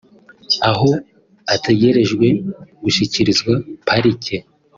aho 0.69 0.89
ategerejwe 1.53 2.27
gushyikirizwa 2.83 3.53
parike 3.87 4.35